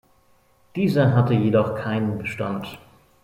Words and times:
Dieser 0.75 1.15
hatte 1.15 1.35
jedoch 1.35 1.75
keinen 1.75 2.17
Bestand. 2.17 2.79